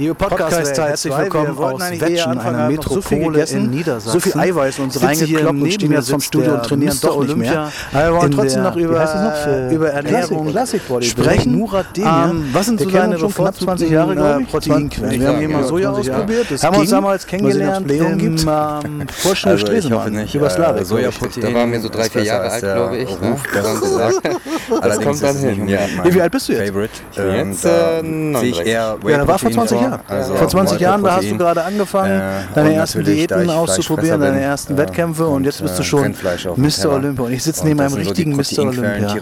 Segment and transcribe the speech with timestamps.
[0.00, 4.12] Liebe Podcast, Podcast herzlich willkommen aus Wetschen, einer Metropole so in Niedersachsen.
[4.12, 7.36] So viel Eiweiß und so reingekloppt und stehen jetzt vom Studio und trainieren doch nicht
[7.36, 7.70] mehr.
[7.92, 11.54] Äh, Aber wir wollen trotzdem noch über, noch über Ernährung Classic, Classic sprechen.
[11.54, 15.20] Murat Demian, ähm, was sind so deine 20 Jahre, äh, Proteinquellen?
[15.20, 16.46] Wir haben hier mal Soja ausprobiert.
[16.62, 20.26] Haben wir uns damals kennengelernt im ähm, Vorschule also, Stresemann.
[20.32, 20.86] Über Slavik.
[20.86, 21.42] Sojaprotein.
[21.42, 23.20] Da waren wir so drei, vier Jahre alt, glaube ich.
[23.20, 23.36] Ne?
[24.80, 25.68] Das kommt dann hin.
[25.68, 27.18] Wie alt bist du jetzt?
[27.18, 28.96] Äh, jetzt sehe ich eher...
[29.06, 29.89] Ja, war vor 20 Jahren.
[30.08, 34.40] Also Vor 20 Jahren da hast du gerade angefangen, ja, deine ersten Diäten auszuprobieren, deine
[34.40, 36.14] ersten Wettkämpfe und, und, jetzt bist du schon
[36.56, 36.90] Mr.
[36.90, 37.24] Olympia.
[37.24, 38.60] Und ich sitze neben einem richtigen Mr.
[38.60, 39.16] Olympia.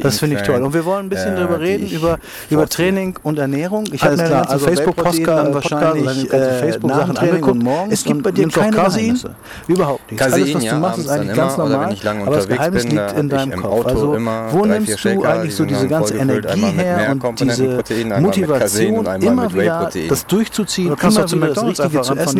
[0.00, 0.62] Das finde ich toll.
[0.62, 2.18] Und wir wollen ein bisschen darüber reden, über,
[2.50, 3.84] über Training und Ernährung.
[3.92, 7.62] Ich habe mir klar, also Facebook-Postkarten wahrscheinlich Facebook-Sachen äh, angeguckt.
[7.90, 9.34] Es gibt bei dir keine Geheimnisse.
[9.68, 10.22] Überhaupt nicht.
[10.22, 11.96] Alles, was du machst, ist eigentlich ganz normal.
[12.26, 13.86] Aber das Geheimnis liegt in deinem Kopf.
[13.86, 14.16] Also,
[14.50, 17.82] wo nimmst du eigentlich so diese ganze Energie her und diese
[18.20, 22.38] Motivation, immer wieder das durchzuziehen, du kannst immer zu wieder McDonald's das Richtige zu essen,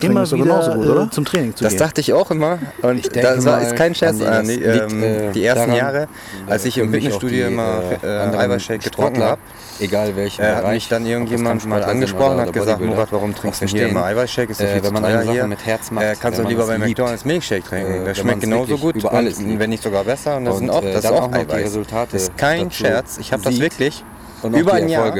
[0.00, 1.78] immer wieder gut, äh, zum Training zu das gehen.
[1.78, 4.18] Das dachte ich auch immer und ich das war, ist kein Scherz.
[4.18, 6.08] Die, an äh, die ersten Jahre,
[6.46, 9.40] als äh, ich im Fitnessstudio immer äh, äh Eiweißshake getrunken habe,
[9.80, 13.66] egal welchen äh, hat mich dann irgendjemand mal angesprochen hat gesagt, Murat, warum trinkst du
[13.66, 14.50] hier immer Eiweißshake?
[14.50, 15.46] Ist ja viel äh, wenn man teuer hier.
[15.46, 18.04] Mit Herz macht, kannst du lieber bei McDonald's Milchshake trinken.
[18.04, 20.36] Der schmeckt genauso gut, wenn nicht sogar besser.
[20.36, 21.78] Und das, sind auch, das ist auch Eiweiß.
[21.90, 23.18] Das ist kein Scherz.
[23.18, 24.04] Ich habe das wirklich
[24.42, 25.14] über ein Jahr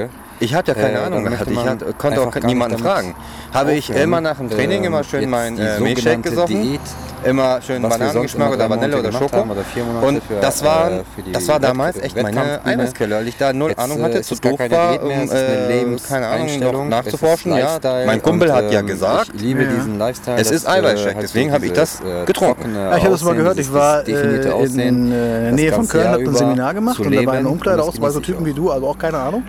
[0.44, 1.50] ich hatte ja keine äh, Ahnung gehabt.
[1.50, 3.14] Ich hatte, konnte auch niemanden fragen.
[3.52, 6.62] Habe ich immer nach dem Training äh, immer schön meinen äh, Milchshake gesoffen.
[6.62, 6.80] Diät
[7.24, 9.40] immer schön Bananengeschmack oder Vanille oder Schoko.
[9.40, 9.64] Oder
[10.02, 13.70] und für, das, war, äh, das war damals echt meine Eiweißquelle, weil ich da null
[13.70, 17.56] Jetzt, Ahnung hatte, zu doof war, um äh, keine Ahnung, noch nachzuforschen.
[17.56, 19.70] Ja, mein Kumpel und, hat ja gesagt, ich liebe ja.
[19.70, 20.38] diesen Lifestyle.
[20.38, 22.74] Es ist Eiweißshake, deswegen habe ich das getrunken.
[22.74, 25.88] Ja, ah, ich habe das mal gehört, ich war äh, in äh, der Nähe von
[25.88, 28.52] Köln, habe ein Seminar gemacht und da war ein Umkleider aus, war so Typen wie
[28.52, 29.44] du, also auch keine Ahnung.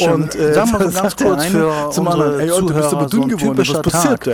[0.00, 3.28] Und äh, sagen wir mal ganz kurz für zum anderen, ey, du bist so dünn
[3.28, 4.26] geworden, was passiert?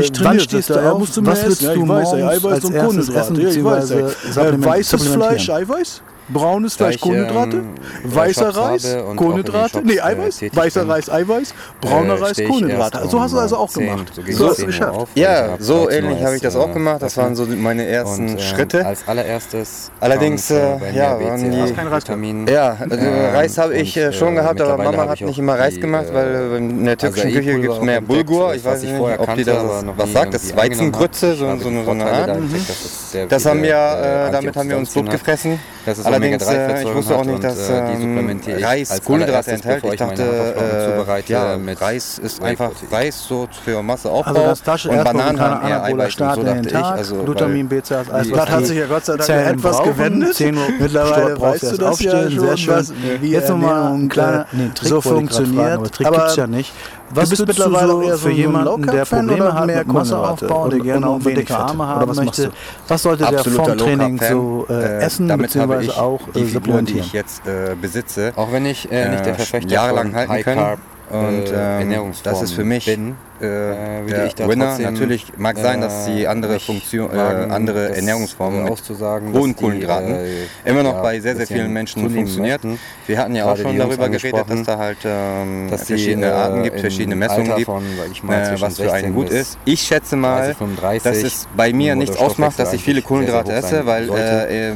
[0.00, 2.27] Ich trainiert, was willst du morgen?
[2.28, 3.42] Eiweiß und Kohlenhydrate.
[3.42, 4.44] Ja, ich weiß, ja.
[4.48, 6.02] Äh, weißes Fleisch, Eiweiß?
[6.28, 7.62] braunes Fleisch, Kohlenhydrate,
[8.04, 10.90] weißer Reis, Kohlenhydrate, nee, Eiweiß, äh, weißer bin.
[10.90, 13.08] Reis, Eiweiß, brauner äh, Reis, Kohlenhydrate.
[13.08, 14.12] So hast du also auch 10, gemacht.
[14.14, 15.08] So, so hast du geschafft.
[15.14, 17.02] Ja, so ähnlich habe ich das auch gemacht.
[17.02, 18.84] Das waren so meine ersten und, Schritte.
[18.84, 19.90] Als allererstes.
[20.00, 22.46] Allerdings, äh, ja, waren die Vitamin.
[22.46, 26.06] Ja, also Reis habe ich äh, schon gehabt, aber Mama hat nicht immer Reis gemacht,
[26.12, 28.54] weil äh, in der türkischen Küche gibt es mehr Bulgur.
[28.54, 30.34] Ich weiß nicht, ob die das was sagt.
[30.34, 32.40] Das ist Weizengrütze, so eine Art.
[32.40, 33.28] Mhm.
[33.28, 35.58] Das haben wir, damit haben wir uns tot gefressen.
[35.88, 39.84] Das ist Allerdings, äh, ich wusste auch nicht, dass und, äh, ähm, Reis Kohlenhydrate enthält.
[39.84, 45.02] Ich, ich dachte, äh, ja, Reis ist einfach Reis so für Masseaufbau also das und
[45.02, 46.12] Bananen haben eher Eiweiß.
[46.12, 46.74] So dachte ich.
[46.74, 49.92] Also, Glutamin, BCAAs, also Das hat sich ja Gott sei Dank Zellen etwas brauchen.
[49.96, 50.34] gewendet.
[50.34, 52.74] 10 Uhr Mittlerweile brauchst du das aufstehen, ja schon, sehr schön.
[52.74, 55.64] Was, jetzt nochmal ein kleiner nee, Trick, so funktioniert.
[55.64, 56.72] Fragen, aber Trick gibt es ja nicht.
[57.10, 60.74] Was du bist mittlerweile du so für jemanden, der Probleme hat mehr mit Masseaufbau und,
[60.74, 62.52] und gerne auch dicke Arme haben was möchte?
[62.86, 66.84] Was sollte der vom Training so äh, äh, essen damit habe auch äh, die Figuren,
[66.84, 70.32] die ich jetzt äh, besitze, auch wenn ich äh, nicht der äh, Verfechter jahrelang halten
[70.32, 70.78] High
[71.10, 74.78] und ähm, das ist für mich bin, äh, der Winner.
[74.78, 80.68] Natürlich mag äh, sein, dass die andere Funktion, äh, andere Ernährungsformen mit hohen Kohlenhydraten die,
[80.68, 82.64] immer noch ja, bei sehr, sehr vielen Menschen funktioniert.
[82.64, 82.80] Möchten.
[83.06, 86.62] Wir hatten ja Gerade auch schon darüber geredet, dass da halt ähm, dass verschiedene Arten
[86.62, 89.58] gibt, verschiedene Messungen gibt, von, äh, mal, was für einen gut ist.
[89.64, 93.86] Ich schätze mal, 35, dass es bei mir nichts ausmacht, dass ich viele Kohlenhydrate esse,
[93.86, 94.72] weil äh,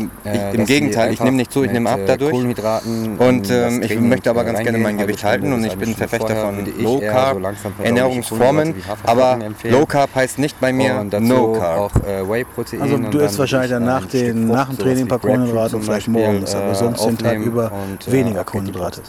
[0.55, 2.33] im Gegenteil, ich nehme nicht zu, ich nehme ab dadurch.
[2.33, 6.67] Und ähm, ich möchte aber ganz gerne mein Gewicht halten und ich bin Verfechter von
[6.79, 7.39] Low Carb
[7.83, 8.52] Ernährungsformen.
[8.55, 8.75] Norman,
[9.05, 11.79] aber Low Carb heißt nicht bei mir No Carb.
[11.79, 15.77] Auch, äh, Whey-Protein also du isst wahrscheinlich danach den, nach dem Training ein paar Kohlenhydrate
[15.77, 17.73] und vielleicht morgens, aber sonst den halt Tag über
[18.07, 19.03] weniger Kohlenhydrate.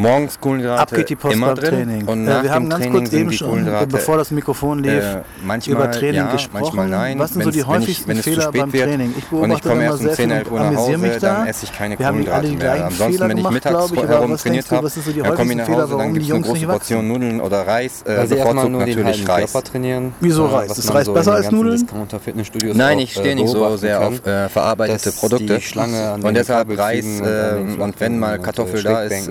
[0.00, 0.80] Morgens Kohlenhydrate.
[0.80, 1.70] Ab geht die Post immer drin.
[1.70, 2.06] Training.
[2.06, 5.04] Und nach äh, wir haben ganz Training kurz eben schon, bevor das Mikrofon äh, lief,
[5.04, 6.62] äh, manchmal, über Training ja, gesprochen.
[6.62, 7.18] Manchmal nein.
[7.18, 9.14] Was sind so die häufigsten ich, Fehler beim wird, Training?
[9.18, 11.72] Ich beobachte und ich komme erst um 10, 11 Uhr nach Hause, dann esse ich
[11.72, 12.84] keine wir Kohlenhydrate mehr.
[12.86, 16.26] Ansonsten, wenn ich mittags ich, herum trainiert habe, dann komme ich nach Hause, dann gibt
[16.26, 18.02] es eine große Portion Nudeln oder Reis.
[18.06, 19.52] Also natürlich Reis.
[20.20, 20.78] Wieso Reis?
[20.78, 21.86] Ist Reis besser als Nudeln?
[22.72, 25.60] Nein, ich stehe nicht so sehr auf äh, verarbeitete Produkte.
[26.22, 29.28] Und deshalb Reis und wenn mal Kartoffel da ist,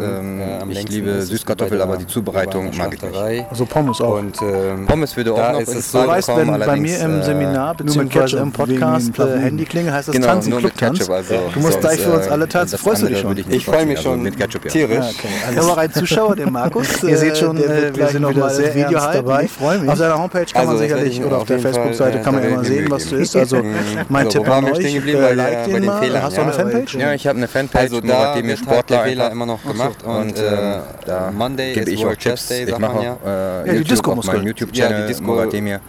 [0.61, 3.45] ähm, ich liebe Süßkartoffel, aber die Zubereitung mag ich nicht.
[3.49, 4.19] Also Pommes auch.
[4.19, 6.29] Und ähm, Pommes würde auch noch in Frage weißt.
[6.35, 8.37] Wenn bei mir im Seminar bzw.
[8.37, 11.09] im Podcast äh, Handyklingel heißt das genau, Tanzen Club Tanz.
[11.09, 12.77] Also du musst gleich für uns alle tanzen.
[12.77, 13.37] Freust du dich schon?
[13.49, 15.15] Ich freue mich schon mit Ketchup, tierisch.
[15.55, 18.99] Ja, aber ein Zuschauer, den Markus, ihr seht schon, wir sind noch mal das Video
[18.99, 19.43] dabei.
[19.43, 19.89] Ich freue mich.
[19.89, 23.07] Auf seiner Homepage kann man sicherlich oder auf der Facebook-Seite kann man immer sehen, was
[23.07, 23.35] du isst.
[23.35, 23.61] Also
[24.09, 26.23] mein Tipp an euch, äh, like den mal.
[26.23, 26.95] Hast du eine Fanpage?
[26.95, 30.79] Ja, ich habe eine Fanpage, also da, die mir Sportler immer noch gemacht und äh,
[31.05, 32.51] da Monday gebe ich auch Tipps.
[32.51, 35.81] ich mache auch äh, ja, YouTube auf meinem YouTube-Channel, ja, die Mogademir.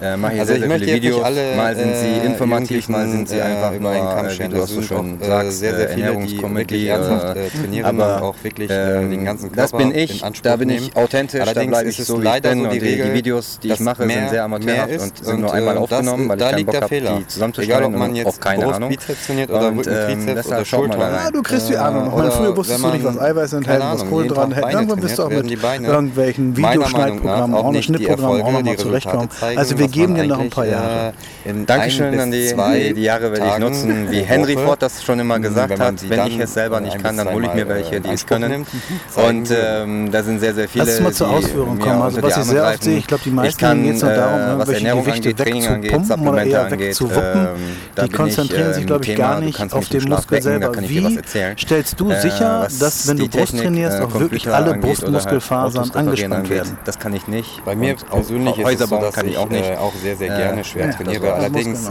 [0.00, 1.22] Äh, mache ich also sehr, sehr viele Videos.
[1.22, 5.18] Alle, mal sind sie äh, informativ, mal sind sie einfach nur, wie du hast schon
[5.20, 6.92] sagst, sehr, sehr Ernährungskomödie.
[7.82, 11.88] Aber auch wirklich den ganzen Körper Das bin ich, da bin ich authentisch, da bleibe
[11.88, 12.66] ich so, wie ich bin.
[12.66, 16.40] Und die Videos, die ich mache, sind sehr amateurhaft und sind nur einmal aufgenommen, weil
[16.40, 18.96] ich keinen Bock habe, die zusammenzustellen und auch keine Ahnung.
[19.26, 21.30] trainiert oder Rücken, oder Schulter.
[21.32, 22.10] Du kriegst die Ahnung.
[22.30, 24.72] Früher wusstest du nicht, was Eiweiß enthält, was Kohlenhydrate enthält.
[24.72, 29.28] Irgendwann bist du auch mit irgendwelchen Videoschneidprogrammen, auch noch Schnittprogrammen auch nochmal zurechtkommen.
[29.56, 31.12] Also wir geben dir noch ein paar Jahre.
[31.66, 32.54] Dankeschön an die,
[32.94, 36.08] die Jahre werde ich nutzen, wie Henry Ford das schon immer gesagt hat.
[36.08, 38.66] Wenn ich es selber nicht kann, dann hole ich mir welche, die es können.
[39.14, 42.02] Und ähm, da sind sehr, sehr viele, Lass mal zur Ausführung kommen.
[42.02, 44.68] Also was ich sehr oft sehe, ich glaube, die meisten geht es nur darum, was
[44.68, 46.98] Ernährung angeht, Training angeht, Supplemente angeht,
[48.02, 50.72] die konzentrieren sich, glaube ich, gar nicht auf den Muskel selber.
[50.80, 51.18] Wie
[51.58, 56.78] stellst du sicher, dass, wenn du Brust trainierst, auch wirklich alle Brustmuskelfasern angespannt werden?
[56.84, 57.64] Das kann ich nicht.
[57.64, 59.48] Bei mir persönlich ist es so, dass ich auch
[60.02, 61.32] sehr, sehr gerne schwer trainiere.
[61.32, 61.90] Allerdings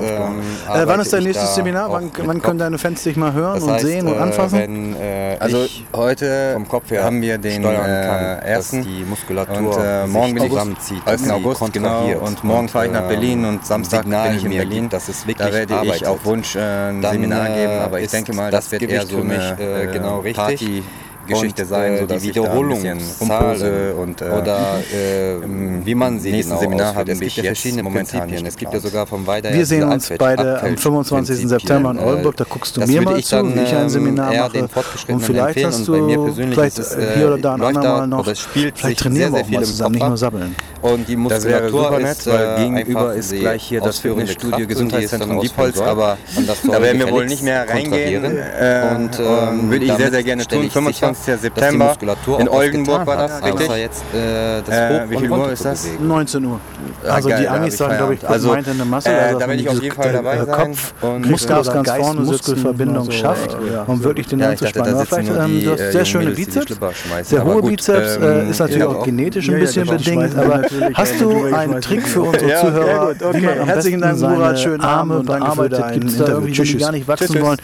[0.68, 1.92] Wann ist dein nächstes Seminar?
[1.92, 4.96] Wann können deine Fans dich mal hören und sehen und anfassen?
[5.40, 5.66] Also
[5.96, 6.58] heute
[7.02, 11.30] haben wir den ersten die Muskulatur und morgen bin ich zusammenzieht, 1.
[11.30, 14.90] August genau und morgen fahre ich nach Berlin und Samstag bin ich in Berlin.
[14.90, 18.52] Das ist wirklich da werde ich auf Wunsch ein Seminar geben, aber ich denke mal,
[18.52, 20.84] das wird eher so eine genau Party
[21.26, 26.52] Geschichte und, sein, so dass die Wiederholungszahlen und äh, oder äh, wie man sie nächsten
[26.52, 28.46] genau Seminar haben es gibt ja verschiedene Prinzipien.
[28.46, 31.48] Es gibt ja sogar vom Weiter Wir sehen uns beide am 25.
[31.48, 32.38] September in Oldenburg.
[32.38, 34.68] Da guckst du mir mal zu, wie ich ein Seminar mache.
[35.08, 36.82] Und vielleicht hast du vielleicht
[37.16, 38.26] hier oder da ein andermal noch.
[38.26, 40.56] Vielleicht trainieren wir auch mal zusammen, nicht nur sabbeln.
[40.92, 46.18] Und die Muskulatur super nett, weil gegenüber ist gleich hier das Fitnessstudio Gesundheitszentrum Diepholz, aber
[46.64, 48.26] da werden wir wohl nicht mehr reingehen.
[48.26, 50.70] Und würde ich sehr, sehr gerne tun.
[50.70, 51.42] 25 20.
[51.42, 51.96] September
[52.40, 53.70] in Oldenburg war das, richtig?
[53.76, 55.88] Jetzt, äh, das äh, wie viel Uhr ist das?
[56.00, 56.60] 19 Uhr.
[57.08, 59.10] Also die Amis sagen, glaube ich, also, meinte eine Masse.
[59.10, 60.56] Äh, da werde ich auf jeden Fall dabei sein.
[60.56, 63.56] Kopf, und Muskel ganz vorne Muskelverbindung schafft,
[63.88, 65.06] um wirklich den anzuspannen.
[65.06, 66.78] Vielleicht, ähm, du hast äh, sehr schöne Bizeps.
[67.24, 71.82] Sehr hohe Bizeps ähm, ist natürlich auch genetisch ein bisschen bedingt, aber hast du einen
[71.82, 75.84] Trick für unsere Zuhörer, wie man am besten seine Arme bearbeitet?
[75.94, 77.58] Gibt es da irgendwie, wenn die gar nicht wachsen wollen?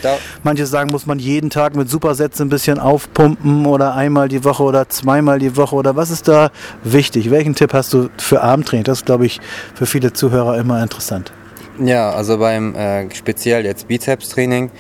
[0.43, 4.43] Manche sagen, muss man jeden Tag mit Supersätzen ein bisschen aufpumpen pumpen oder einmal die
[4.43, 6.51] Woche oder zweimal die Woche oder was ist da
[6.83, 7.31] wichtig?
[7.31, 8.83] Welchen Tipp hast du für Armtraining?
[8.83, 9.39] Das ist, glaube ich,
[9.75, 11.31] für viele Zuhörer immer interessant.
[11.79, 14.71] Ja, also beim äh, speziell jetzt Bizeps-Training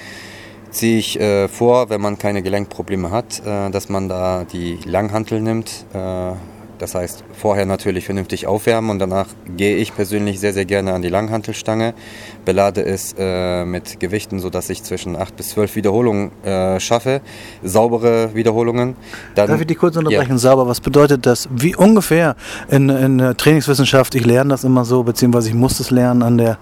[0.69, 5.41] ziehe ich äh, vor, wenn man keine Gelenkprobleme hat, äh, dass man da die Langhantel
[5.41, 5.85] nimmt.
[5.93, 6.31] Äh,
[6.81, 11.03] das heißt, vorher natürlich vernünftig aufwärmen und danach gehe ich persönlich sehr, sehr gerne an
[11.03, 11.93] die Langhantelstange,
[12.43, 17.21] belade es äh, mit Gewichten, sodass ich zwischen 8 bis 12 Wiederholungen äh, schaffe,
[17.61, 18.95] saubere Wiederholungen.
[19.35, 20.31] Dann, Darf ich dich kurz unterbrechen?
[20.31, 20.37] Ja.
[20.39, 21.47] Sauber, was bedeutet das?
[21.51, 22.35] Wie ungefähr
[22.69, 26.39] in, in der Trainingswissenschaft, ich lerne das immer so, beziehungsweise ich muss es lernen an
[26.39, 26.57] der,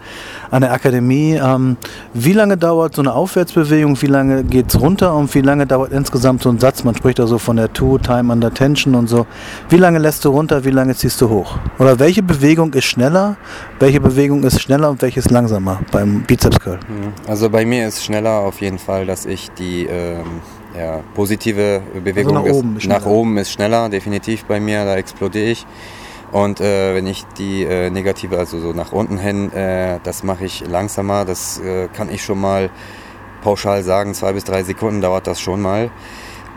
[0.51, 1.39] an der Akademie.
[1.41, 1.77] Ähm,
[2.13, 5.93] wie lange dauert so eine Aufwärtsbewegung, wie lange geht es runter und wie lange dauert
[5.93, 6.83] insgesamt so ein Satz?
[6.83, 9.25] Man spricht da so von der Two, Time under Tension und so.
[9.69, 11.59] Wie lange lässt du runter, wie lange ziehst du hoch?
[11.77, 13.37] Oder welche Bewegung ist schneller,
[13.77, 16.79] welche Bewegung ist schneller und welche ist langsamer beim Bizeps Curl?
[16.87, 17.13] Mhm.
[17.27, 20.41] Also bei mir ist schneller auf jeden Fall, dass ich die ähm,
[20.75, 24.95] ja, positive Bewegung also nach, oben ist, nach oben ist schneller, definitiv bei mir, da
[24.95, 25.67] explodiere ich.
[26.31, 30.45] Und äh, wenn ich die äh, negative, also so nach unten hin, äh, das mache
[30.45, 31.23] ich langsamer.
[31.23, 32.71] Das äh, kann ich schon mal
[33.43, 35.91] pauschal sagen, zwei bis drei Sekunden dauert das schon mal.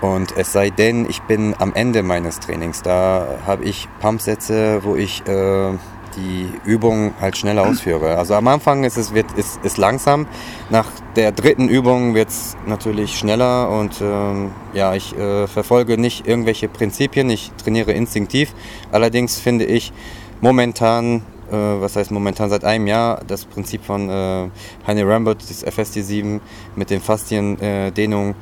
[0.03, 2.83] Und es sei denn, ich bin am Ende meines Trainings.
[2.83, 5.71] Da habe ich Pumpsätze, wo ich äh,
[6.17, 8.19] die Übung halt schneller ausführe.
[8.19, 10.27] Also am Anfang ist es wird, ist, ist langsam.
[10.71, 16.27] Nach der dritten Übung wird es natürlich schneller und ähm, ja, ich äh, verfolge nicht
[16.27, 17.31] irgendwelche Prinzipien.
[17.31, 18.55] Ich trainiere instinktiv.
[18.91, 19.93] Allerdings finde ich
[20.41, 24.49] momentan äh, was heißt momentan seit einem Jahr, das Prinzip von äh,
[24.87, 26.41] Heine Rambert, das FST7
[26.77, 28.35] mit den Fasziendehnungen, äh,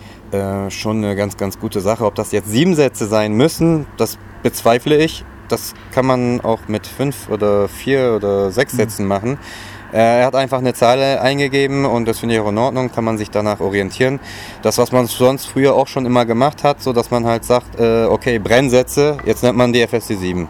[0.71, 2.05] schon eine ganz, ganz gute Sache.
[2.05, 5.25] Ob das jetzt sieben Sätze sein müssen, das bezweifle ich.
[5.49, 8.77] Das kann man auch mit fünf oder vier oder sechs mhm.
[8.77, 9.39] Sätzen machen.
[9.93, 13.05] Äh, er hat einfach eine Zahl eingegeben und das finde ich auch in Ordnung, kann
[13.05, 14.21] man sich danach orientieren.
[14.63, 17.81] Das, was man sonst früher auch schon immer gemacht hat, so dass man halt sagt,
[17.81, 20.49] äh, okay, Brennsätze, jetzt nennt man die FSC 7.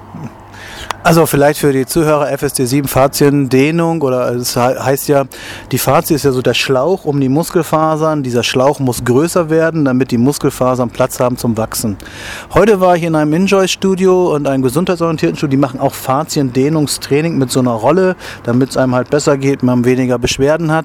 [1.03, 5.25] Also vielleicht für die Zuhörer FSD7 Fasziendehnung oder es heißt ja,
[5.73, 8.23] die Fazie ist ja so der Schlauch um die Muskelfasern.
[8.23, 11.97] Dieser Schlauch muss größer werden, damit die Muskelfasern Platz haben zum Wachsen.
[12.53, 15.53] Heute war ich in einem Enjoy-Studio und einem gesundheitsorientierten Studio.
[15.53, 19.87] Die machen auch Fasziendehnungstraining mit so einer Rolle, damit es einem halt besser geht, man
[19.87, 20.85] weniger Beschwerden hat.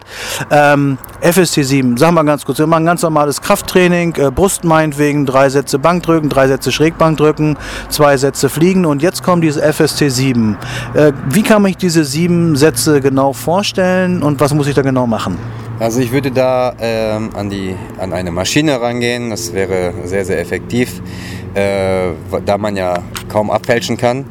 [0.49, 5.49] Ähm, FST7, sagen wir ganz kurz, wir machen ganz normales Krafttraining, äh, Brust meinetwegen, drei
[5.49, 7.57] Sätze Bankdrücken, drei Sätze Schrägbankdrücken,
[7.89, 10.55] zwei Sätze Fliegen und jetzt kommt dieses FST C7.
[10.93, 14.81] Äh, wie kann man sich diese sieben Sätze genau vorstellen und was muss ich da
[14.81, 15.37] genau machen?
[15.79, 20.39] Also ich würde da ähm, an, die, an eine Maschine rangehen, das wäre sehr, sehr
[20.39, 21.01] effektiv,
[21.53, 22.11] äh,
[22.45, 24.25] da man ja kaum abfälschen kann.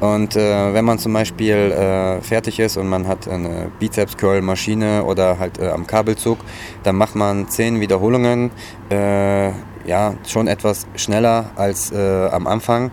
[0.00, 5.38] Und äh, wenn man zum Beispiel äh, fertig ist und man hat eine Bizeps-Curl-Maschine oder
[5.38, 6.38] halt äh, am Kabelzug,
[6.84, 8.50] dann macht man zehn Wiederholungen,
[8.90, 9.50] äh,
[9.86, 12.90] ja, schon etwas schneller als äh, am Anfang.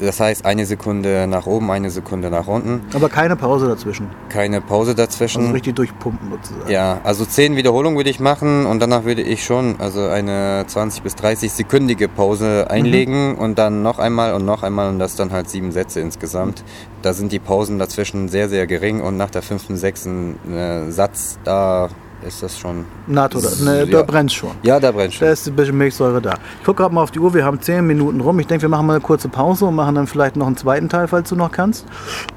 [0.00, 2.82] Das heißt, eine Sekunde nach oben, eine Sekunde nach unten.
[2.94, 4.08] Aber keine Pause dazwischen.
[4.28, 5.42] Keine Pause dazwischen.
[5.42, 6.70] Also richtig durchpumpen sozusagen.
[6.70, 11.02] Ja, also zehn Wiederholungen würde ich machen und danach würde ich schon also eine 20
[11.02, 13.38] bis 30 sekündige Pause einlegen mhm.
[13.38, 16.64] und dann noch einmal und noch einmal und das dann halt sieben Sätze insgesamt.
[17.02, 21.38] Da sind die Pausen dazwischen sehr, sehr gering und nach der fünften, sechsten äh, Satz,
[21.44, 21.88] da
[22.24, 22.84] ist das schon.
[23.06, 23.86] NATO, ne, ja.
[23.86, 24.50] da brennt schon.
[24.62, 25.26] Ja, da brennt schon.
[25.26, 26.34] Da ist ein bisschen Milchsäure da.
[26.58, 28.38] Ich gucke gerade mal auf die Uhr, wir haben 10 Minuten rum.
[28.40, 30.88] Ich denke, wir machen mal eine kurze Pause und machen dann vielleicht noch einen zweiten
[30.88, 31.86] Teil, falls du noch kannst.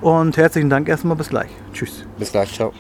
[0.02, 1.50] Und herzlichen Dank erstmal, bis gleich.
[1.74, 2.06] Tschüss.
[2.18, 2.74] Bis gleich, ciao.